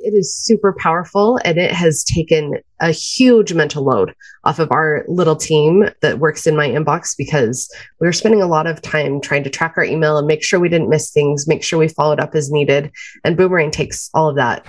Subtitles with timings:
[0.00, 5.04] It is super powerful and it has taken a huge mental load off of our
[5.08, 9.20] little team that works in my inbox because we were spending a lot of time
[9.20, 11.88] trying to track our email and make sure we didn't miss things, make sure we
[11.88, 12.92] followed up as needed.
[13.24, 14.64] And Boomerang takes all of that.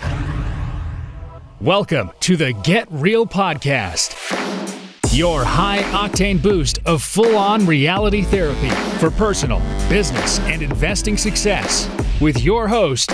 [1.62, 4.16] Welcome to the Get Real Podcast,
[5.16, 9.60] your high octane boost of full on reality therapy for personal,
[9.90, 11.88] business, and investing success
[12.20, 13.12] with your host,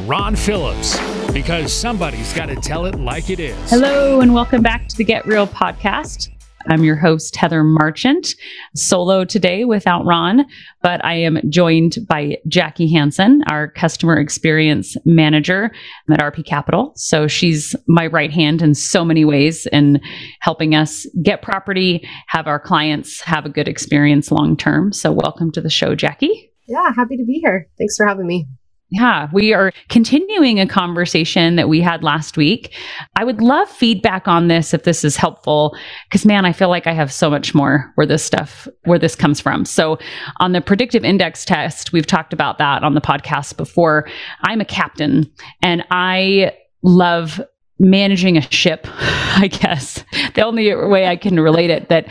[0.00, 0.98] Ron Phillips
[1.32, 3.70] because somebody's got to tell it like it is.
[3.70, 6.28] Hello, and welcome back to the Get Real podcast.
[6.68, 8.34] I'm your host, Heather Marchant,
[8.74, 10.44] solo today without Ron,
[10.82, 15.70] but I am joined by Jackie Hanson, our customer experience manager
[16.10, 16.92] at RP Capital.
[16.96, 19.98] So she's my right hand in so many ways in
[20.40, 24.92] helping us get property, have our clients have a good experience long term.
[24.92, 26.52] So welcome to the show, Jackie.
[26.68, 27.68] Yeah, happy to be here.
[27.78, 28.46] Thanks for having me.
[28.90, 32.72] Yeah, we are continuing a conversation that we had last week.
[33.16, 35.76] I would love feedback on this if this is helpful
[36.08, 39.16] because man, I feel like I have so much more where this stuff where this
[39.16, 39.64] comes from.
[39.64, 39.98] So,
[40.38, 44.08] on the predictive index test, we've talked about that on the podcast before.
[44.42, 47.40] I'm a captain and I love
[47.78, 50.04] managing a ship, I guess.
[50.34, 52.06] The only way I can relate it that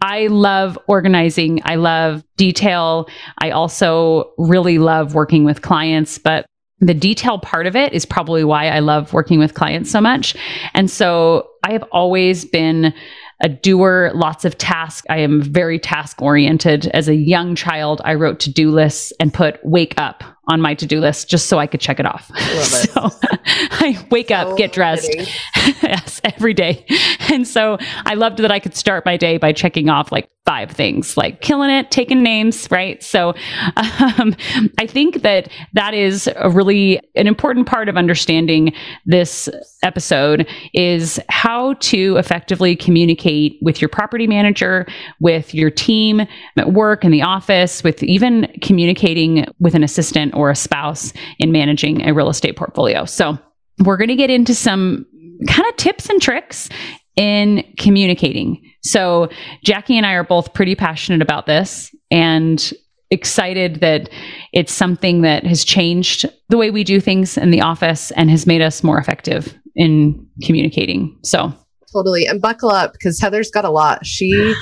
[0.00, 3.08] I love organizing, I love detail.
[3.38, 6.46] I also really love working with clients, but
[6.80, 10.34] the detail part of it is probably why I love working with clients so much.
[10.72, 12.94] And so I have always been
[13.40, 15.06] a doer, lots of tasks.
[15.08, 16.86] I am very task oriented.
[16.88, 20.74] As a young child, I wrote to do lists and put wake up on my
[20.74, 22.30] to-do list just so I could check it off.
[22.34, 22.64] It.
[22.90, 25.14] so I wake so up, get dressed
[25.82, 26.84] yes, every day.
[27.30, 30.72] And so I loved that I could start my day by checking off like five
[30.72, 33.00] things, like killing it, taking names, right?
[33.04, 33.34] So
[33.76, 34.34] um,
[34.78, 38.72] I think that that is a really an important part of understanding
[39.06, 39.48] this
[39.84, 44.88] episode is how to effectively communicate with your property manager,
[45.20, 46.22] with your team
[46.56, 51.52] at work in the office, with even communicating with an assistant or a spouse in
[51.52, 53.04] managing a real estate portfolio.
[53.04, 53.38] So
[53.84, 55.06] we're going to get into some
[55.46, 56.68] kind of tips and tricks
[57.16, 58.62] in communicating.
[58.82, 59.28] So
[59.64, 62.72] Jackie and I are both pretty passionate about this and
[63.10, 64.08] excited that
[64.52, 68.46] it's something that has changed the way we do things in the office and has
[68.46, 71.18] made us more effective in communicating.
[71.24, 71.52] So
[71.92, 72.26] totally.
[72.26, 74.06] And buckle up because Heather's got a lot.
[74.06, 74.54] She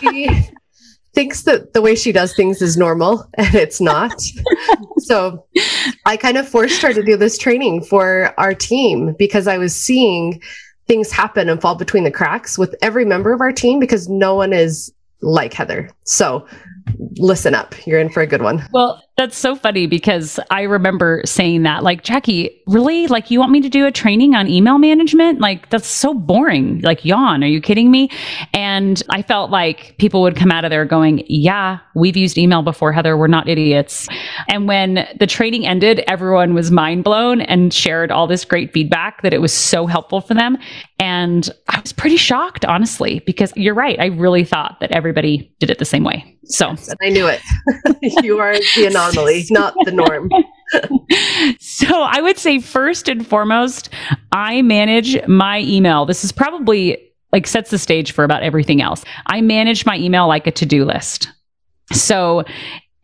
[0.00, 0.28] she
[1.14, 4.14] thinks that the way she does things is normal and it's not.
[4.98, 5.44] so
[6.06, 9.74] I kind of forced her to do this training for our team because I was
[9.74, 10.40] seeing
[10.88, 14.34] things happen and fall between the cracks with every member of our team because no
[14.34, 15.90] one is like Heather.
[16.04, 16.46] So
[17.16, 17.74] listen up.
[17.86, 18.66] You're in for a good one.
[18.72, 23.08] Well, that's so funny because I remember saying that, like, Jackie, really?
[23.08, 25.40] Like, you want me to do a training on email management?
[25.40, 26.80] Like, that's so boring.
[26.82, 27.42] Like, yawn.
[27.42, 28.10] Are you kidding me?
[28.54, 32.62] And I felt like people would come out of there going, yeah, we've used email
[32.62, 33.16] before, Heather.
[33.16, 34.08] We're not idiots.
[34.48, 39.22] And when the training ended, everyone was mind blown and shared all this great feedback
[39.22, 40.58] that it was so helpful for them.
[41.00, 43.98] And I was pretty shocked, honestly, because you're right.
[43.98, 46.38] I really thought that everybody did it the same way.
[46.48, 47.40] So I knew it.
[48.24, 49.07] you are the anomaly,
[49.50, 50.30] not the norm.
[51.60, 53.90] so I would say first and foremost,
[54.32, 56.06] I manage my email.
[56.06, 56.98] This is probably
[57.32, 59.04] like sets the stage for about everything else.
[59.26, 61.30] I manage my email like a to-do list.
[61.92, 62.44] So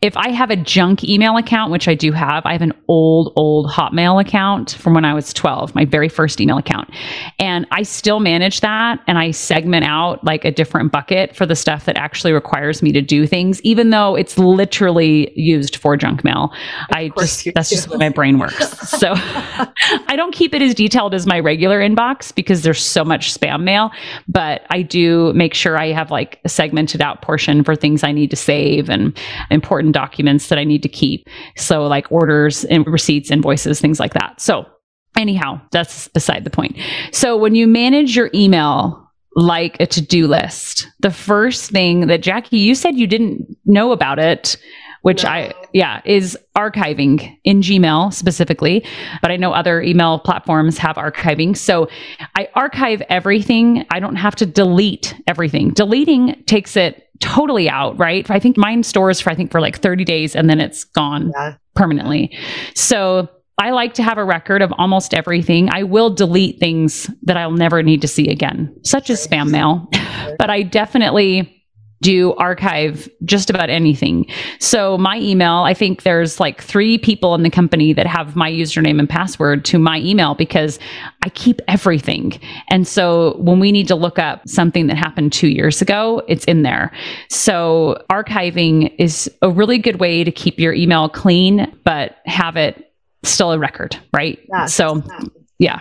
[0.04, 3.32] if I have a junk email account, which I do have, I have an old,
[3.36, 6.90] old Hotmail account from when I was 12, my very first email account.
[7.38, 11.56] And I still manage that and I segment out like a different bucket for the
[11.56, 16.22] stuff that actually requires me to do things, even though it's literally used for junk
[16.22, 16.52] mail.
[16.90, 17.76] I just, that's do.
[17.76, 18.90] just the way my brain works.
[18.98, 23.32] so I don't keep it as detailed as my regular inbox because there's so much
[23.32, 23.90] spam mail,
[24.28, 28.12] but I do make sure I have like a segmented out portion for things I
[28.12, 29.18] need to save and
[29.50, 31.26] important documents that I need to keep.
[31.56, 34.40] So, like orders and receipts, invoices, things like that.
[34.40, 34.66] So,
[35.16, 36.76] anyhow, that's beside the point.
[37.12, 39.00] So, when you manage your email,
[39.36, 40.86] like a to do list.
[41.00, 44.56] The first thing that Jackie, you said you didn't know about it,
[45.04, 45.24] which.
[45.24, 48.86] I, yeah, is archiving in Gmail specifically.
[49.20, 51.56] But I know other email platforms have archiving.
[51.56, 51.88] So
[52.36, 53.84] I archive everything.
[53.90, 55.70] I don't have to delete everything.
[55.70, 58.30] Deleting takes it totally out, right?
[58.30, 61.32] I think mine stores for I think for like 30 days and then it's gone
[61.34, 61.56] yeah.
[61.74, 62.36] permanently.
[62.74, 63.28] So
[63.58, 65.70] I like to have a record of almost everything.
[65.72, 69.88] I will delete things that I'll never need to see again, such as spam mail.
[70.38, 71.63] but I definitely
[72.04, 74.26] do archive just about anything.
[74.58, 78.50] So my email, I think there's like three people in the company that have my
[78.50, 80.78] username and password to my email because
[81.22, 82.38] I keep everything.
[82.68, 86.44] And so when we need to look up something that happened two years ago, it's
[86.44, 86.92] in there.
[87.30, 92.92] So archiving is a really good way to keep your email clean, but have it
[93.22, 94.38] still a record, right?
[94.66, 95.02] so
[95.64, 95.80] yeah.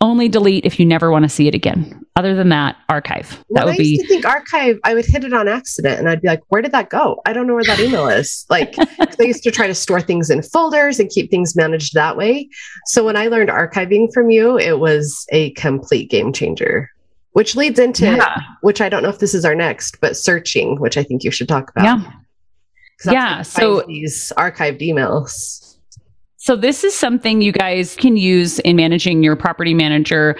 [0.00, 2.04] Only delete if you never want to see it again.
[2.16, 3.30] Other than that, archive.
[3.50, 5.98] That When would I be used to think archive, I would hit it on accident
[5.98, 7.20] and I'd be like, where did that go?
[7.26, 8.44] I don't know where that email is.
[8.50, 12.16] Like, I used to try to store things in folders and keep things managed that
[12.16, 12.48] way.
[12.86, 16.90] So when I learned archiving from you, it was a complete game changer,
[17.32, 18.38] which leads into, Yeah.
[18.62, 21.30] which I don't know if this is our next, but searching, which I think you
[21.30, 21.84] should talk about.
[21.84, 22.12] Yeah.
[23.12, 25.75] Yeah, so- these archived emails.
[26.46, 30.38] So this is something you guys can use in managing your property manager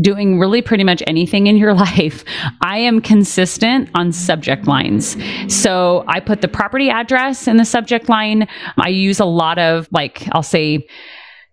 [0.00, 2.24] doing really pretty much anything in your life.
[2.60, 5.16] I am consistent on subject lines.
[5.52, 8.46] So I put the property address in the subject line.
[8.78, 10.86] I use a lot of like I'll say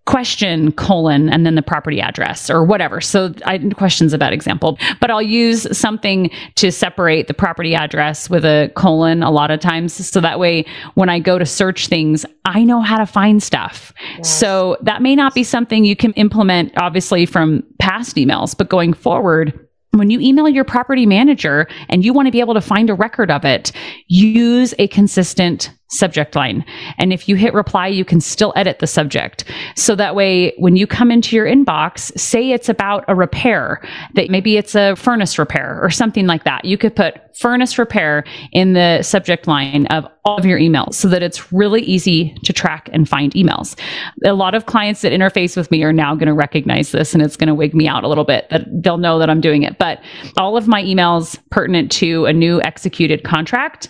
[0.07, 3.01] question colon and then the property address or whatever.
[3.01, 8.45] So I questions about example, but I'll use something to separate the property address with
[8.45, 9.93] a colon a lot of times.
[9.93, 10.65] So that way
[10.95, 13.93] when I go to search things, I know how to find stuff.
[14.23, 18.93] So that may not be something you can implement obviously from past emails, but going
[18.93, 19.59] forward,
[19.91, 22.93] when you email your property manager and you want to be able to find a
[22.93, 23.71] record of it,
[24.07, 26.65] use a consistent subject line.
[26.97, 29.45] And if you hit reply, you can still edit the subject.
[29.75, 33.81] So that way, when you come into your inbox, say it's about a repair,
[34.15, 36.65] that maybe it's a furnace repair or something like that.
[36.65, 41.07] You could put furnace repair in the subject line of all of your emails so
[41.07, 43.79] that it's really easy to track and find emails.
[44.25, 47.21] A lot of clients that interface with me are now going to recognize this and
[47.21, 49.63] it's going to wig me out a little bit that they'll know that I'm doing
[49.63, 49.77] it.
[49.77, 50.01] But
[50.37, 53.89] all of my emails pertinent to a new executed contract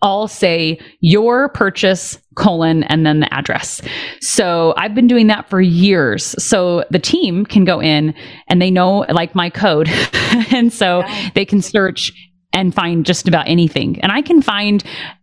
[0.00, 3.82] all say your purchase colon and then the address.
[4.20, 6.40] So I've been doing that for years.
[6.42, 8.14] So the team can go in
[8.46, 9.88] and they know like my code.
[10.52, 11.02] and so
[11.34, 12.12] they can search
[12.52, 14.00] and find just about anything.
[14.00, 14.82] And I can find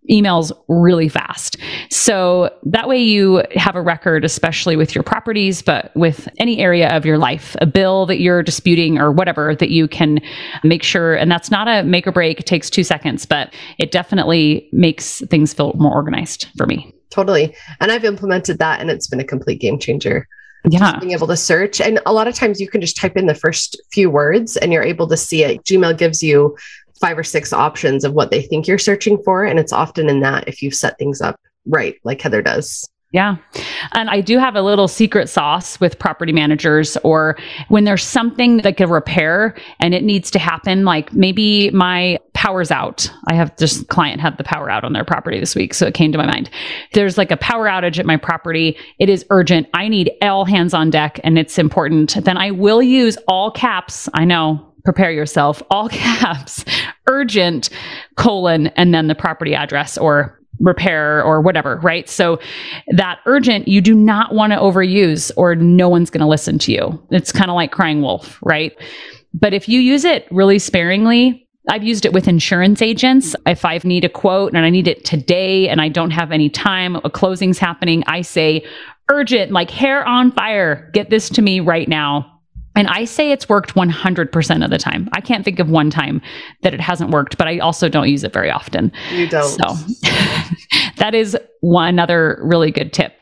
[0.10, 1.57] emails really fast.
[1.89, 6.95] So that way you have a record, especially with your properties, but with any area
[6.95, 10.19] of your life, a bill that you're disputing or whatever that you can
[10.63, 11.16] make sure.
[11.16, 12.39] And that's not a make or break.
[12.39, 16.94] It takes two seconds, but it definitely makes things feel more organized for me.
[17.10, 17.56] Totally.
[17.80, 20.28] And I've implemented that and it's been a complete game changer.
[20.68, 20.98] Yeah.
[20.98, 21.80] being able to search.
[21.80, 24.74] And a lot of times you can just type in the first few words and
[24.74, 25.63] you're able to see it.
[25.63, 26.57] Gmail gives you
[27.00, 29.44] five or six options of what they think you're searching for.
[29.44, 32.88] And it's often in that if you've set things up right, like Heather does.
[33.15, 33.38] Yeah.
[33.94, 37.38] And I do have a little secret sauce with property managers or
[37.69, 42.71] when there's something like a repair and it needs to happen, like maybe my power's
[42.71, 43.09] out.
[43.30, 45.74] I have this client had the power out on their property this week.
[45.74, 46.50] So it came to my mind.
[46.92, 48.75] There's like a power outage at my property.
[49.00, 49.69] It is urgent.
[49.74, 52.18] I need all hands on deck and it's important.
[52.25, 54.09] Then I will use all caps.
[54.13, 56.64] I know prepare yourself, all caps,
[57.08, 57.70] urgent,
[58.16, 62.08] colon, and then the property address or repair or whatever, right?
[62.08, 62.40] So
[62.88, 66.72] that urgent, you do not want to overuse or no one's going to listen to
[66.72, 67.06] you.
[67.12, 68.74] It's kind of like crying wolf, right?
[69.34, 73.36] But if you use it really sparingly, I've used it with insurance agents.
[73.46, 76.50] If I need a quote and I need it today and I don't have any
[76.50, 78.66] time, a closing's happening, I say
[79.10, 82.35] urgent, like hair on fire, get this to me right now.
[82.75, 85.09] And I say it's worked 100% of the time.
[85.14, 86.21] I can't think of one time
[86.61, 88.92] that it hasn't worked, but I also don't use it very often.
[89.11, 89.47] You don't.
[89.47, 89.64] So
[90.97, 93.14] that is one other really good tip.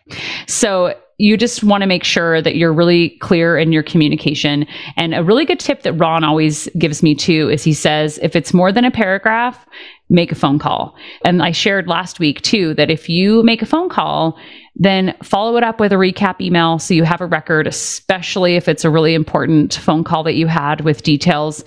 [0.48, 4.65] So you just want to make sure that you're really clear in your communication.
[4.98, 8.36] And a really good tip that Ron always gives me too is he says, if
[8.36, 9.65] it's more than a paragraph,
[10.10, 10.96] make a phone call.
[11.25, 14.38] And I shared last week too that if you make a phone call,
[14.75, 18.67] then follow it up with a recap email so you have a record, especially if
[18.67, 21.63] it's a really important phone call that you had with details.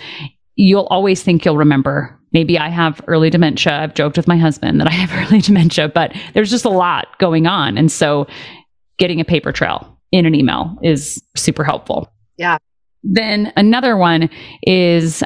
[0.56, 2.18] You'll always think you'll remember.
[2.32, 3.72] Maybe I have early dementia.
[3.72, 7.06] I've joked with my husband that I have early dementia, but there's just a lot
[7.18, 7.78] going on.
[7.78, 8.26] And so
[8.98, 12.12] getting a paper trail in an email is super helpful.
[12.36, 12.58] Yeah.
[13.02, 14.30] Then another one
[14.62, 15.22] is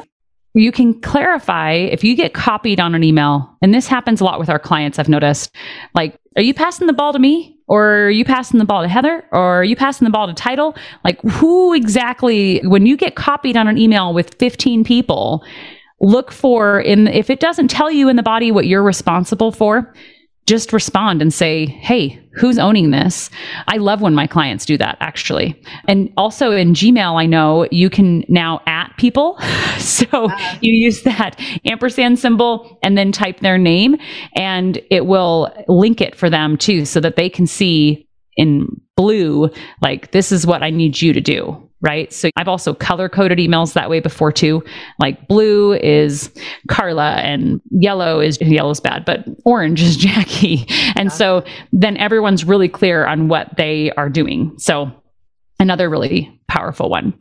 [0.53, 4.39] you can clarify if you get copied on an email, and this happens a lot
[4.39, 5.55] with our clients, I've noticed.
[5.95, 7.57] Like, are you passing the ball to me?
[7.67, 9.23] Or are you passing the ball to Heather?
[9.31, 10.75] Or are you passing the ball to title?
[11.05, 15.45] Like, who exactly, when you get copied on an email with 15 people,
[16.01, 19.93] look for in if it doesn't tell you in the body what you're responsible for,
[20.51, 23.29] just respond and say, Hey, who's owning this?
[23.69, 25.55] I love when my clients do that actually.
[25.87, 29.39] And also in Gmail, I know you can now at people.
[29.77, 30.57] so ah.
[30.59, 33.95] you use that ampersand symbol and then type their name
[34.35, 38.05] and it will link it for them too so that they can see
[38.41, 39.49] in blue,
[39.81, 42.13] like, this is what I need you to do right?
[42.13, 44.63] So I've also color coded emails that way before too.
[44.99, 46.31] Like blue is
[46.69, 50.65] Carla and yellow is yellow's bad, but orange is Jackie.
[50.95, 51.15] And yeah.
[51.15, 51.43] so
[51.73, 54.53] then everyone's really clear on what they are doing.
[54.57, 54.91] So
[55.59, 57.13] another really powerful one.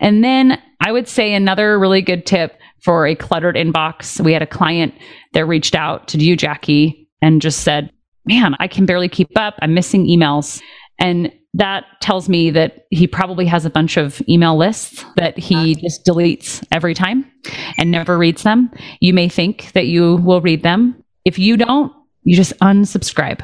[0.00, 4.22] And then I would say another really good tip for a cluttered inbox.
[4.24, 4.94] We had a client
[5.32, 7.90] that reached out to you, Jackie, and just said,
[8.26, 9.54] Man, I can barely keep up.
[9.62, 10.60] I'm missing emails.
[10.98, 15.74] And that tells me that he probably has a bunch of email lists that he
[15.74, 17.30] just deletes every time
[17.78, 18.70] and never reads them.
[19.00, 21.02] You may think that you will read them.
[21.24, 21.92] If you don't,
[22.24, 23.42] you just unsubscribe.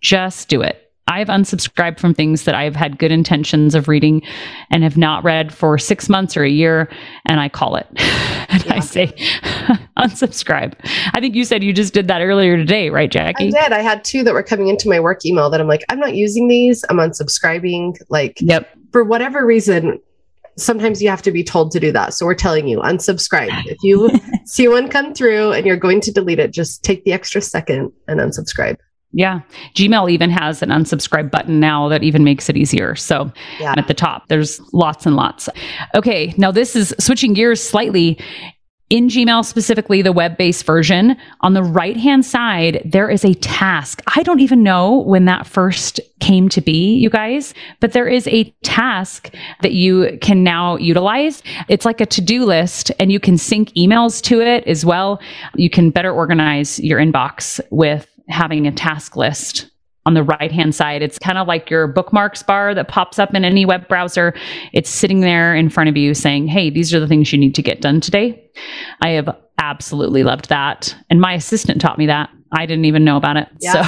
[0.00, 0.89] Just do it.
[1.10, 4.22] I've unsubscribed from things that I've had good intentions of reading
[4.70, 6.88] and have not read for six months or a year,
[7.26, 7.88] and I call it.
[8.48, 8.74] and yeah.
[8.76, 9.06] I say,
[9.98, 10.74] unsubscribe.
[11.12, 13.48] I think you said you just did that earlier today, right, Jackie?
[13.48, 13.72] I did.
[13.72, 16.14] I had two that were coming into my work email that I'm like, I'm not
[16.14, 16.84] using these.
[16.88, 17.96] I'm unsubscribing.
[18.08, 18.70] Like, yep.
[18.92, 19.98] for whatever reason,
[20.56, 22.14] sometimes you have to be told to do that.
[22.14, 23.50] So we're telling you, unsubscribe.
[23.66, 24.10] If you
[24.44, 27.92] see one come through and you're going to delete it, just take the extra second
[28.06, 28.76] and unsubscribe.
[29.12, 29.40] Yeah.
[29.74, 32.94] Gmail even has an unsubscribe button now that even makes it easier.
[32.94, 33.74] So yeah.
[33.76, 35.48] at the top, there's lots and lots.
[35.94, 36.32] Okay.
[36.36, 38.18] Now, this is switching gears slightly.
[38.88, 43.34] In Gmail, specifically the web based version, on the right hand side, there is a
[43.34, 44.02] task.
[44.16, 48.26] I don't even know when that first came to be, you guys, but there is
[48.26, 51.40] a task that you can now utilize.
[51.68, 55.20] It's like a to do list, and you can sync emails to it as well.
[55.54, 59.70] You can better organize your inbox with having a task list
[60.06, 61.02] on the right hand side.
[61.02, 64.34] It's kind of like your bookmarks bar that pops up in any web browser.
[64.72, 67.54] It's sitting there in front of you saying, Hey, these are the things you need
[67.54, 68.50] to get done today.
[69.02, 70.96] I have absolutely loved that.
[71.10, 72.30] And my assistant taught me that.
[72.52, 73.48] I didn't even know about it.
[73.60, 73.84] Yeah.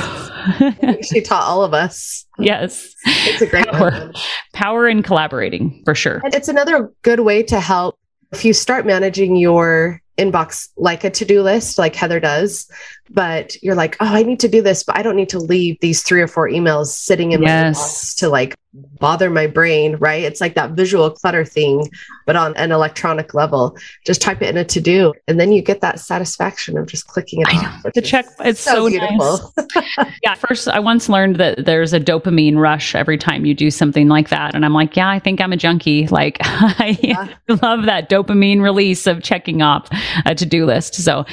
[0.58, 2.26] So she taught all of us.
[2.38, 2.92] Yes.
[3.06, 4.10] It's a great power.
[4.52, 6.20] Power in collaborating for sure.
[6.24, 7.96] And it's another good way to help
[8.32, 12.68] if you start managing your inbox like a to-do list like heather does
[13.12, 15.78] but you're like oh i need to do this but i don't need to leave
[15.80, 17.76] these three or four emails sitting in yes.
[17.76, 18.56] my inbox to like
[18.98, 21.90] bother my brain right it's like that visual clutter thing
[22.24, 23.76] but on an electronic level
[24.06, 27.42] just type it in a to-do and then you get that satisfaction of just clicking
[27.42, 27.90] it I off know.
[27.94, 30.08] the check it's so, so beautiful nice.
[30.22, 34.08] yeah first i once learned that there's a dopamine rush every time you do something
[34.08, 37.28] like that and i'm like yeah i think i'm a junkie like i yeah.
[37.62, 39.88] love that dopamine release of checking off
[40.24, 40.94] a to-do list.
[40.94, 41.24] So,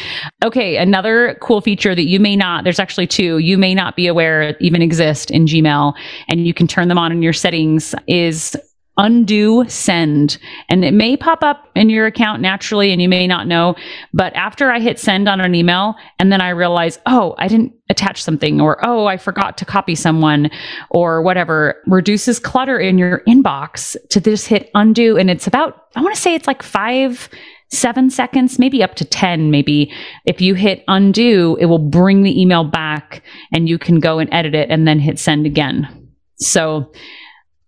[0.43, 4.07] okay, another cool feature that you may not, there's actually two, you may not be
[4.07, 5.93] aware even exist in Gmail
[6.27, 8.57] and you can turn them on in your settings is
[8.97, 10.39] undo send.
[10.67, 13.75] And it may pop up in your account naturally and you may not know.
[14.15, 17.73] But after I hit send on an email and then I realize, oh, I didn't
[17.91, 20.49] attach something or, oh, I forgot to copy someone
[20.89, 25.17] or whatever, reduces clutter in your inbox to just hit undo.
[25.17, 27.29] And it's about, I want to say it's like five
[27.71, 29.51] seven seconds, maybe up to 10.
[29.51, 29.91] Maybe
[30.25, 33.21] if you hit undo, it will bring the email back
[33.53, 36.09] and you can go and edit it and then hit send again.
[36.37, 36.91] So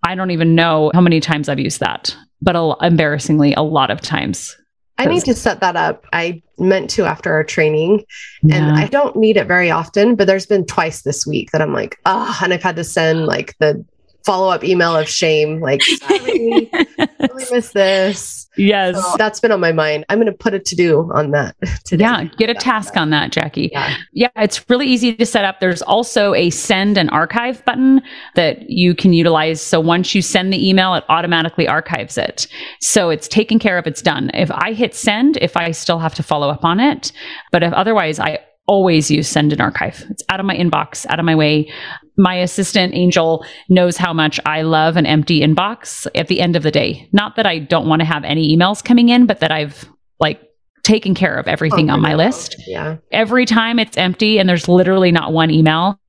[0.03, 3.91] I don't even know how many times I've used that, but a, embarrassingly, a lot
[3.91, 4.55] of times.
[4.97, 6.05] I need to set that up.
[6.13, 8.05] I meant to after our training,
[8.43, 8.55] yeah.
[8.55, 11.73] and I don't need it very often, but there's been twice this week that I'm
[11.73, 13.83] like, ah, oh, and I've had to send like the
[14.25, 18.47] follow up email of shame, like, sorry, really miss this.
[18.57, 19.01] Yes.
[19.01, 20.05] So that's been on my mind.
[20.09, 22.03] I'm going to put a to do on that today.
[22.03, 22.25] Yeah.
[22.37, 23.69] Get a task on that, Jackie.
[23.71, 23.95] Yeah.
[24.11, 24.29] yeah.
[24.35, 25.59] It's really easy to set up.
[25.59, 28.01] There's also a send and archive button
[28.35, 29.61] that you can utilize.
[29.61, 32.47] So once you send the email, it automatically archives it.
[32.81, 33.87] So it's taken care of.
[33.87, 34.31] It's done.
[34.33, 37.11] If I hit send, if I still have to follow up on it,
[37.51, 40.05] but if otherwise I always use send and archive.
[40.09, 41.69] It's out of my inbox, out of my way.
[42.17, 46.63] My assistant, Angel, knows how much I love an empty inbox at the end of
[46.63, 47.07] the day.
[47.11, 49.89] Not that I don't want to have any emails coming in, but that I've
[50.19, 50.41] like
[50.83, 52.55] taken care of everything oh, on my list.
[52.67, 52.97] Yeah.
[53.11, 55.99] Every time it's empty and there's literally not one email,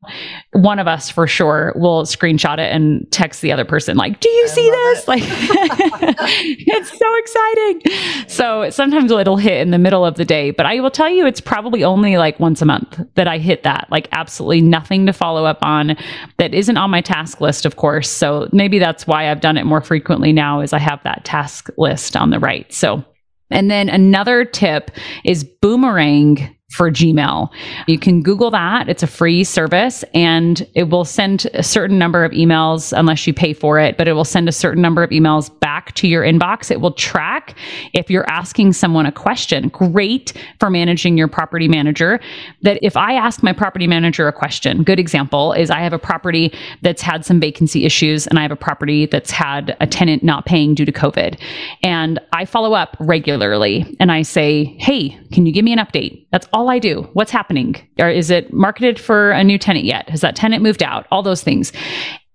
[0.53, 4.29] one of us for sure will screenshot it and text the other person like, "Do
[4.29, 5.09] you I see this?" It.
[5.09, 5.23] Like
[6.59, 8.29] it's so exciting.
[8.29, 11.27] So sometimes it'll hit in the middle of the day, but I will tell you
[11.27, 13.89] it's probably only like once a month that I hit that.
[13.91, 15.97] Like absolutely nothing to follow up on
[16.39, 18.09] that isn't on my task list, of course.
[18.09, 21.69] So maybe that's why I've done it more frequently now is I have that task
[21.77, 22.71] list on the right.
[22.73, 23.05] So
[23.53, 24.91] and then another tip
[25.25, 27.51] is boomerang for Gmail.
[27.87, 28.89] You can Google that.
[28.89, 33.35] It's a free service and it will send a certain number of emails unless you
[33.35, 36.23] pay for it, but it will send a certain number of emails back to your
[36.23, 36.71] inbox.
[36.71, 37.57] It will track
[37.93, 39.69] if you're asking someone a question.
[39.69, 42.21] Great for managing your property manager.
[42.63, 45.99] That if I ask my property manager a question, good example is I have a
[45.99, 50.23] property that's had some vacancy issues and I have a property that's had a tenant
[50.23, 51.39] not paying due to COVID.
[51.83, 56.27] And I follow up regularly and I say, Hey, can you give me an update?
[56.31, 57.09] That's all I do.
[57.13, 57.77] What's happening?
[57.99, 60.09] Or is it marketed for a new tenant yet?
[60.09, 61.07] Has that tenant moved out?
[61.11, 61.73] All those things.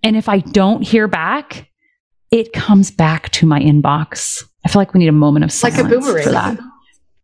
[0.03, 1.69] And if I don't hear back,
[2.31, 4.43] it comes back to my inbox.
[4.65, 6.23] I feel like we need a moment of silence like a boomerang.
[6.23, 6.59] for that.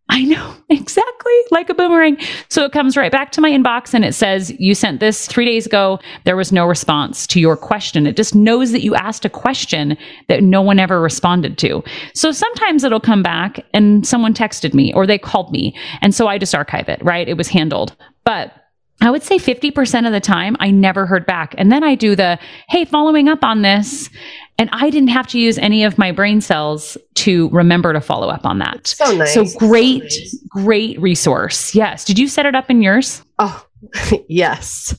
[0.10, 2.18] I know exactly like a boomerang.
[2.50, 5.46] So it comes right back to my inbox and it says, You sent this three
[5.46, 6.00] days ago.
[6.26, 8.06] There was no response to your question.
[8.06, 11.84] It just knows that you asked a question that no one ever responded to.
[12.14, 15.76] So sometimes it'll come back and someone texted me or they called me.
[16.02, 17.28] And so I just archive it, right?
[17.28, 17.96] It was handled.
[18.26, 18.54] But
[19.02, 21.56] I would say 50% of the time I never heard back.
[21.58, 24.10] And then I do the, hey, following up on this.
[24.58, 28.30] And I didn't have to use any of my brain cells to remember to follow
[28.30, 28.88] up on that.
[28.88, 29.34] So nice.
[29.34, 30.44] So great, so nice.
[30.50, 31.74] great resource.
[31.74, 32.06] Yes.
[32.06, 33.24] Did you set it up in yours?
[33.40, 33.66] Oh,
[34.28, 34.96] yes.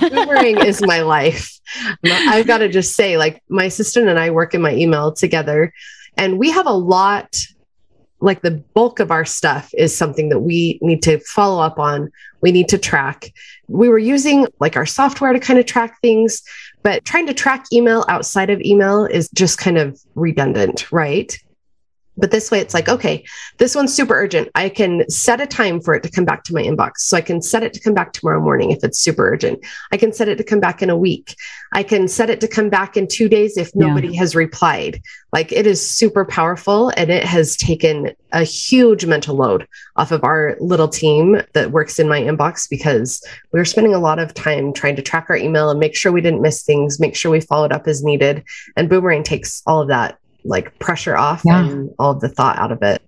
[0.00, 1.58] Boomerang is my life.
[2.04, 5.72] I've got to just say, like, my assistant and I work in my email together,
[6.16, 7.36] and we have a lot
[8.20, 12.10] like the bulk of our stuff is something that we need to follow up on.
[12.40, 13.32] We need to track.
[13.68, 16.42] We were using like our software to kind of track things,
[16.84, 21.36] but trying to track email outside of email is just kind of redundant, right?
[22.16, 23.24] But this way, it's like, okay,
[23.58, 24.48] this one's super urgent.
[24.54, 26.98] I can set a time for it to come back to my inbox.
[26.98, 29.64] So I can set it to come back tomorrow morning if it's super urgent.
[29.92, 31.34] I can set it to come back in a week.
[31.72, 34.20] I can set it to come back in two days if nobody yeah.
[34.20, 35.02] has replied.
[35.32, 39.66] Like it is super powerful and it has taken a huge mental load
[39.96, 43.20] off of our little team that works in my inbox because
[43.52, 46.12] we were spending a lot of time trying to track our email and make sure
[46.12, 48.44] we didn't miss things, make sure we followed up as needed.
[48.76, 51.64] And Boomerang takes all of that like pressure off yeah.
[51.64, 53.02] and all of the thought out of it.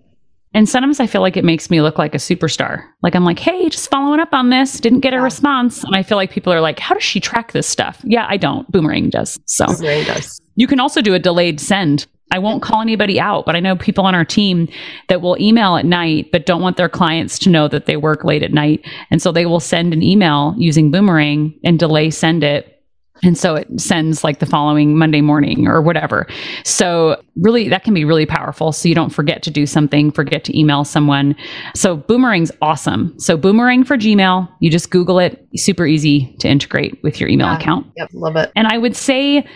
[0.55, 2.83] And sometimes I feel like it makes me look like a superstar.
[3.03, 5.85] Like I'm like, hey, just following up on this, didn't get a response.
[5.85, 8.01] And I feel like people are like, how does she track this stuff?
[8.05, 8.71] Yeah, I don't.
[8.73, 9.39] Boomerang does.
[9.45, 10.41] So Boomerang does.
[10.55, 12.07] You can also do a delayed send.
[12.33, 14.69] I won't call anybody out, but I know people on our team
[15.09, 18.25] that will email at night, but don't want their clients to know that they work
[18.25, 18.85] late at night.
[19.11, 22.76] And so they will send an email using Boomerang and delay send it
[23.23, 26.27] and so it sends like the following Monday morning or whatever.
[26.65, 28.73] So, really, that can be really powerful.
[28.73, 31.35] So, you don't forget to do something, forget to email someone.
[31.75, 33.19] So, Boomerang's awesome.
[33.19, 37.49] So, Boomerang for Gmail, you just Google it, super easy to integrate with your email
[37.49, 37.59] yeah.
[37.59, 37.87] account.
[37.97, 38.53] Yep, love it.
[38.57, 39.47] And I would say,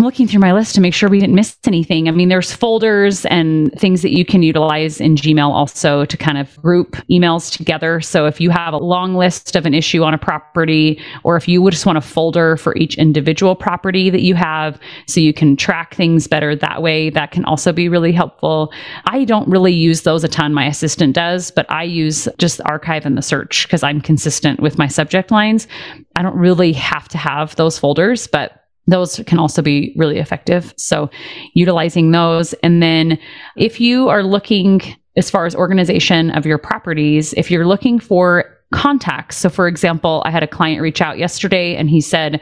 [0.00, 2.06] Looking through my list to make sure we didn't miss anything.
[2.06, 6.38] I mean, there's folders and things that you can utilize in Gmail also to kind
[6.38, 8.00] of group emails together.
[8.00, 11.48] So if you have a long list of an issue on a property, or if
[11.48, 15.34] you would just want a folder for each individual property that you have, so you
[15.34, 18.72] can track things better that way, that can also be really helpful.
[19.06, 20.54] I don't really use those a ton.
[20.54, 24.78] My assistant does, but I use just archive and the search because I'm consistent with
[24.78, 25.66] my subject lines.
[26.14, 28.57] I don't really have to have those folders, but
[28.88, 30.74] those can also be really effective.
[30.76, 31.10] So
[31.54, 32.54] utilizing those.
[32.54, 33.18] And then
[33.56, 34.80] if you are looking
[35.16, 39.36] as far as organization of your properties, if you're looking for contacts.
[39.36, 42.40] So, for example, I had a client reach out yesterday and he said,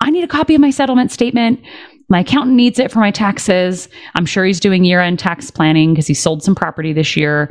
[0.00, 1.60] I need a copy of my settlement statement.
[2.08, 3.88] My accountant needs it for my taxes.
[4.14, 7.50] I'm sure he's doing year end tax planning because he sold some property this year.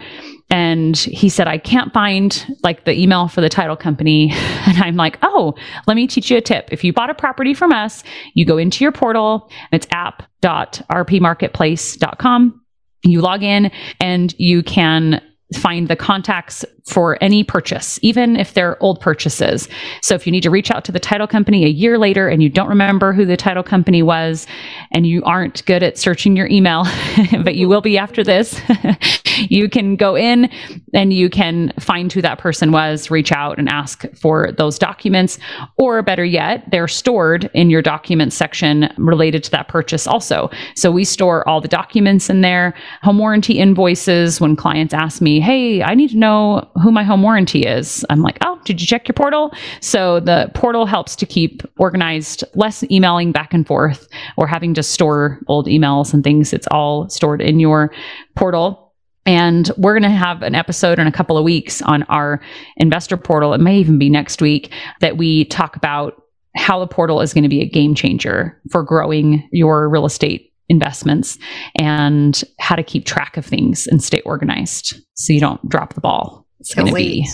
[0.49, 4.31] And he said, I can't find like the email for the title company.
[4.67, 5.53] And I'm like, oh,
[5.87, 6.67] let me teach you a tip.
[6.73, 12.61] If you bought a property from us, you go into your portal, it's app.rpmarketplace.com.
[13.03, 15.21] You log in and you can
[15.55, 19.67] find the contacts for any purchase, even if they're old purchases.
[20.01, 22.41] So if you need to reach out to the title company a year later and
[22.41, 24.47] you don't remember who the title company was
[24.91, 26.85] and you aren't good at searching your email,
[27.43, 28.59] but you will be after this,
[29.49, 30.49] you can go in
[30.93, 35.39] and you can find who that person was, reach out and ask for those documents.
[35.77, 40.49] Or better yet, they're stored in your documents section related to that purchase also.
[40.75, 45.36] So we store all the documents in there, home warranty invoices when clients ask me,
[45.39, 48.05] hey, I need to know who my home warranty is.
[48.09, 49.51] I'm like, oh, did you check your portal?
[49.81, 54.83] So the portal helps to keep organized, less emailing back and forth or having to
[54.83, 56.53] store old emails and things.
[56.53, 57.91] It's all stored in your
[58.35, 58.93] portal.
[59.25, 62.41] And we're going to have an episode in a couple of weeks on our
[62.77, 63.53] investor portal.
[63.53, 64.71] It may even be next week
[65.01, 66.23] that we talk about
[66.55, 70.53] how the portal is going to be a game changer for growing your real estate
[70.69, 71.37] investments
[71.79, 76.01] and how to keep track of things and stay organized so you don't drop the
[76.01, 76.45] ball.
[76.59, 77.27] It's going to be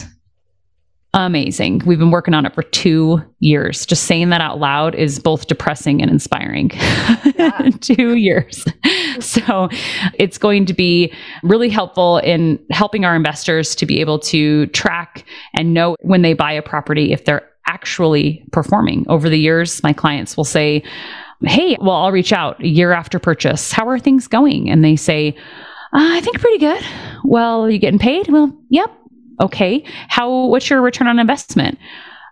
[1.13, 1.81] amazing.
[1.85, 3.85] We've been working on it for two years.
[3.85, 6.71] Just saying that out loud is both depressing and inspiring.
[7.35, 7.69] Yeah.
[7.81, 8.65] two years.
[9.19, 9.69] So
[10.15, 15.25] it's going to be really helpful in helping our investors to be able to track
[15.53, 19.05] and know when they buy a property if they're actually performing.
[19.07, 20.83] Over the years, my clients will say,
[21.45, 23.71] Hey, well, I'll reach out a year after purchase.
[23.71, 24.69] How are things going?
[24.69, 25.35] And they say,
[25.93, 26.83] uh, I think pretty good.
[27.23, 28.27] Well, are you getting paid?
[28.29, 28.91] Well, yep,
[29.41, 29.83] okay.
[30.07, 31.77] How, what's your return on investment?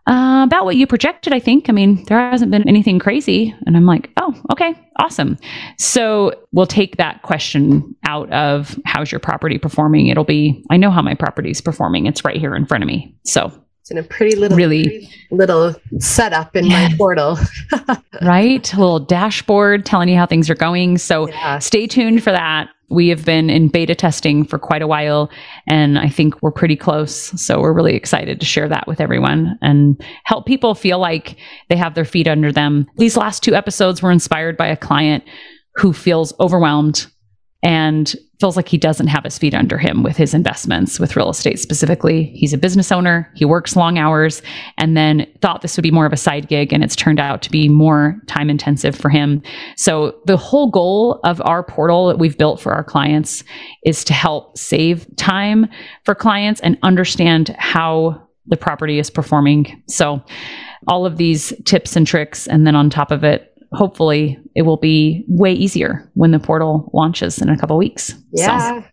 [0.07, 1.69] Uh, about what you projected, I think.
[1.69, 3.55] I mean, there hasn't been anything crazy.
[3.67, 5.37] And I'm like, oh, okay, awesome.
[5.77, 10.07] So we'll take that question out of how's your property performing?
[10.07, 12.07] It'll be, I know how my property is performing.
[12.07, 13.15] It's right here in front of me.
[13.25, 16.87] So it's in a pretty little, really pretty little setup in yeah.
[16.87, 17.37] my portal.
[18.21, 18.73] right.
[18.73, 20.97] A little dashboard telling you how things are going.
[20.97, 21.59] So yeah.
[21.59, 25.31] stay tuned for that we have been in beta testing for quite a while,
[25.67, 27.15] and I think we're pretty close.
[27.41, 31.37] So we're really excited to share that with everyone and help people feel like
[31.69, 32.87] they have their feet under them.
[32.97, 35.23] These last two episodes were inspired by a client
[35.75, 37.07] who feels overwhelmed
[37.63, 41.29] and feels like he doesn't have his feet under him with his investments, with real
[41.29, 42.23] estate specifically.
[42.33, 44.41] He's a business owner, he works long hours,
[44.79, 47.43] and then thought this would be more of a side gig, and it's turned out
[47.43, 49.43] to be more time intensive for him.
[49.77, 53.43] So, the whole goal of our portal that we've built for our clients
[53.85, 55.67] is to help save time
[56.03, 59.83] for clients and understand how the property is performing.
[59.87, 60.19] So,
[60.87, 64.77] all of these tips and tricks, and then on top of it, hopefully it will
[64.77, 68.13] be way easier when the portal launches in a couple weeks.
[68.33, 68.81] Yeah.
[68.81, 68.87] So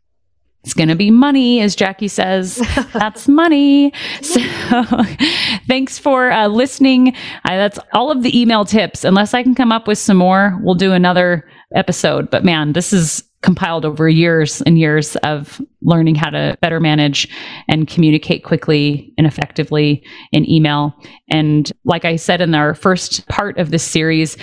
[0.64, 2.56] it's going to be money, as Jackie says.
[2.92, 3.92] That's money.
[4.22, 4.40] So
[5.66, 7.14] thanks for uh, listening.
[7.44, 9.04] Uh, that's all of the email tips.
[9.04, 12.28] Unless I can come up with some more, we'll do another episode.
[12.28, 17.28] But man, this is compiled over years and years of learning how to better manage
[17.68, 20.94] and communicate quickly and effectively in email.
[21.30, 24.36] And like I said in our first part of this series,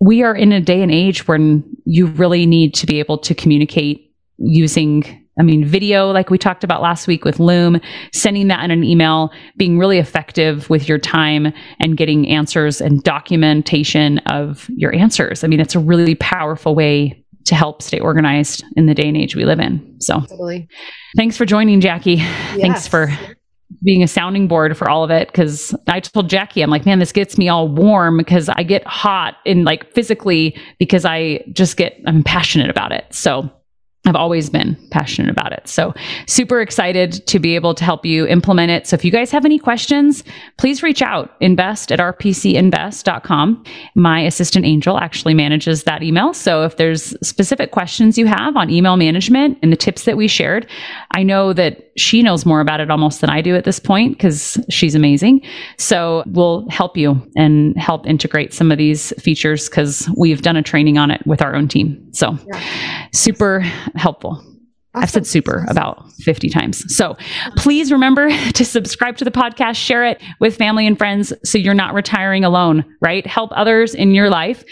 [0.00, 3.34] we are in a day and age when you really need to be able to
[3.34, 7.78] communicate using I mean, video, like we talked about last week with Loom,
[8.12, 13.02] sending that in an email, being really effective with your time and getting answers and
[13.02, 15.44] documentation of your answers.
[15.44, 19.16] I mean, it's a really powerful way to help stay organized in the day and
[19.16, 20.00] age we live in.
[20.00, 20.68] So, totally.
[21.16, 22.14] thanks for joining, Jackie.
[22.14, 22.60] Yes.
[22.60, 23.08] Thanks for
[23.82, 26.98] being a sounding board for all of it because I told Jackie, I'm like, man,
[26.98, 31.76] this gets me all warm because I get hot and like physically because I just
[31.76, 33.06] get, I'm passionate about it.
[33.10, 33.50] So
[34.06, 35.66] I've always been passionate about it.
[35.66, 35.92] So,
[36.28, 38.86] super excited to be able to help you implement it.
[38.86, 40.22] So, if you guys have any questions,
[40.58, 43.64] please reach out invest at rpcinvest.com.
[43.96, 46.32] My assistant Angel actually manages that email.
[46.32, 50.28] So, if there's specific questions you have on email management and the tips that we
[50.28, 50.68] shared,
[51.10, 54.12] I know that she knows more about it almost than I do at this point
[54.12, 55.40] because she's amazing.
[55.78, 60.62] So, we'll help you and help integrate some of these features because we've done a
[60.62, 62.00] training on it with our own team.
[62.12, 63.08] So, yeah.
[63.12, 63.60] super
[63.96, 64.42] helpful.
[64.96, 66.96] I've said super about 50 times.
[66.96, 67.16] So
[67.56, 71.74] please remember to subscribe to the podcast, share it with family and friends so you're
[71.74, 73.26] not retiring alone, right?
[73.26, 74.64] Help others in your life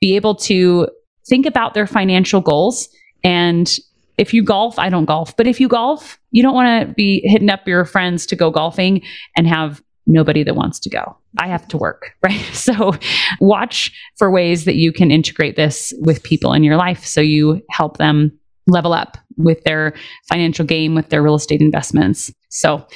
[0.00, 0.88] be able to
[1.28, 2.88] think about their financial goals.
[3.24, 3.76] And
[4.18, 7.22] if you golf, I don't golf, but if you golf, you don't want to be
[7.24, 9.02] hitting up your friends to go golfing
[9.36, 11.16] and have nobody that wants to go.
[11.38, 12.40] I have to work, right?
[12.52, 12.92] So
[13.40, 17.62] watch for ways that you can integrate this with people in your life so you
[17.70, 19.94] help them level up with their
[20.28, 22.32] financial game, with their real estate investments.
[22.48, 22.86] So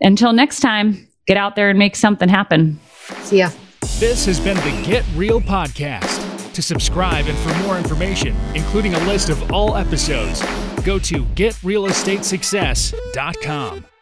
[0.00, 2.78] until next time, get out there and make something happen.
[3.22, 3.50] See ya.
[3.98, 6.20] This has been the Get Real Podcast.
[6.54, 10.40] To subscribe and for more information, including a list of all episodes,
[10.84, 13.93] go to getrealestatesuccess.com.